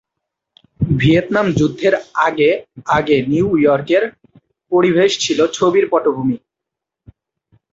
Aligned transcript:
Vietnam 0.95 1.47
যুদ্ধের 1.51 1.95
আগে 2.19 2.49
আগে 2.89 3.15
নিউ 3.27 3.47
ইয়র্কের 3.57 4.03
পরিবেশ 4.71 5.11
ছিল 5.19 5.39
ছবির 5.53 5.85
পটভূমি। 5.91 6.37